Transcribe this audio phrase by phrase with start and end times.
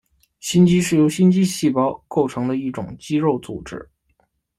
[0.39, 3.87] 心肌是由心肌细胞构成的一种肌肉组织。